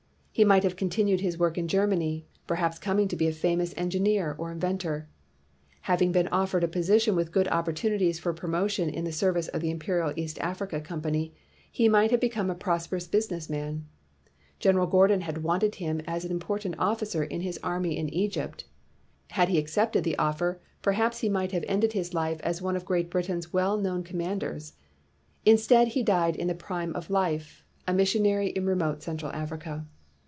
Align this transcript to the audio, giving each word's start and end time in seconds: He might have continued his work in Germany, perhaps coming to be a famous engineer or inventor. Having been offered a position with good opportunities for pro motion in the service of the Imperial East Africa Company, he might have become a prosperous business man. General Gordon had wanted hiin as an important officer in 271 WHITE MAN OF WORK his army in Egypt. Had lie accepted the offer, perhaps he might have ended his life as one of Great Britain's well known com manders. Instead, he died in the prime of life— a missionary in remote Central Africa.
He 0.33 0.45
might 0.45 0.63
have 0.63 0.77
continued 0.77 1.19
his 1.19 1.37
work 1.37 1.57
in 1.57 1.67
Germany, 1.67 2.25
perhaps 2.47 2.79
coming 2.79 3.09
to 3.09 3.17
be 3.17 3.27
a 3.27 3.33
famous 3.33 3.73
engineer 3.75 4.33
or 4.39 4.49
inventor. 4.49 5.07
Having 5.81 6.13
been 6.13 6.29
offered 6.29 6.63
a 6.63 6.69
position 6.69 7.17
with 7.17 7.33
good 7.33 7.49
opportunities 7.49 8.17
for 8.17 8.33
pro 8.33 8.49
motion 8.49 8.89
in 8.89 9.03
the 9.03 9.11
service 9.11 9.49
of 9.49 9.59
the 9.61 9.69
Imperial 9.69 10.13
East 10.15 10.39
Africa 10.39 10.79
Company, 10.79 11.33
he 11.69 11.89
might 11.89 12.11
have 12.11 12.21
become 12.21 12.49
a 12.49 12.55
prosperous 12.55 13.07
business 13.07 13.49
man. 13.51 13.85
General 14.57 14.87
Gordon 14.87 15.21
had 15.21 15.43
wanted 15.43 15.73
hiin 15.73 16.01
as 16.07 16.23
an 16.25 16.31
important 16.31 16.75
officer 16.79 17.23
in 17.23 17.41
271 17.41 17.43
WHITE 17.43 17.61
MAN 17.61 17.91
OF 17.91 18.05
WORK 18.05 18.07
his 18.07 18.07
army 18.07 18.21
in 18.21 18.21
Egypt. 18.27 18.63
Had 19.31 19.49
lie 19.49 19.57
accepted 19.57 20.03
the 20.05 20.17
offer, 20.17 20.61
perhaps 20.81 21.19
he 21.19 21.29
might 21.29 21.51
have 21.51 21.65
ended 21.67 21.91
his 21.91 22.13
life 22.13 22.39
as 22.41 22.61
one 22.61 22.77
of 22.77 22.85
Great 22.85 23.09
Britain's 23.11 23.51
well 23.53 23.77
known 23.77 24.01
com 24.03 24.17
manders. 24.17 24.73
Instead, 25.45 25.89
he 25.89 26.01
died 26.01 26.37
in 26.37 26.47
the 26.47 26.55
prime 26.55 26.95
of 26.95 27.09
life— 27.11 27.63
a 27.87 27.93
missionary 27.93 28.47
in 28.47 28.65
remote 28.65 29.03
Central 29.03 29.31
Africa. 29.33 29.85